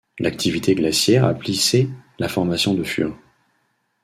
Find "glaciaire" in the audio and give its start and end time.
0.73-1.25